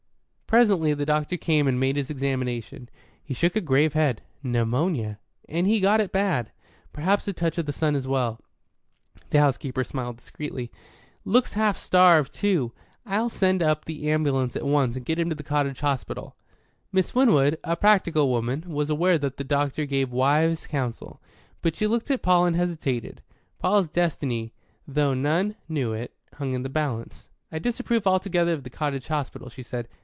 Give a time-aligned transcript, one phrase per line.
[0.47, 2.89] Presently the doctor came and made his examination.
[3.23, 4.21] He shook a grave head.
[4.43, 5.17] "Pneumonia.
[5.47, 6.51] And he has got it bad.
[6.91, 8.41] Perhaps a touch of the sun as well."
[9.29, 10.69] The housekeeper smiled discreetly.
[11.23, 12.73] "Looks half starved, too.
[13.05, 16.35] I'll send up the ambulance at once and get him to the cottage hospital."
[16.91, 21.21] Miss Winwood, a practical woman, was aware that the doctor gave wise counsel.
[21.61, 23.21] But she looked at Paul and hesitated.
[23.57, 24.51] Paul's destiny,
[24.85, 27.29] though none knew it, hung in the balance.
[27.53, 29.87] "I disapprove altogether of the cottage hospital," she said.